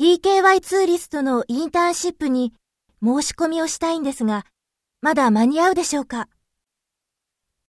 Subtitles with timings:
[0.00, 2.54] TKY ツーリストのインターンシップに
[3.04, 4.46] 申し込みをしたいんですが、
[5.02, 6.26] まだ間に合うでしょうか？